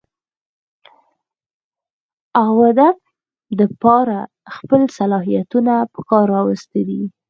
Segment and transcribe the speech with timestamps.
[2.45, 2.95] اوادب
[3.59, 4.19] دپاره
[4.55, 7.01] خپل صلاحيتونه پکار راوستي دي